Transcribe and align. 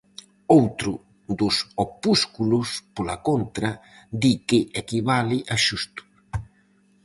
Outro 0.59 0.91
dos 1.39 1.55
opúsculos, 1.85 2.67
pola 2.95 3.17
contra, 3.27 3.69
di 4.21 4.33
que 4.47 4.59
equivale 4.81 5.37
a 5.53 5.55
"xusto". 5.65 6.01